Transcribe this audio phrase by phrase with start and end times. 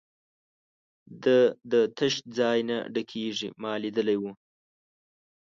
[1.23, 1.25] د
[1.71, 4.31] ده تش ځای نه ډکېږي، ما لیدلی وو.